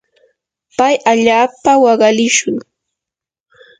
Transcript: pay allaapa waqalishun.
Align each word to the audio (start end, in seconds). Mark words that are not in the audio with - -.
pay 0.77 0.95
allaapa 1.11 1.71
waqalishun. 1.83 2.55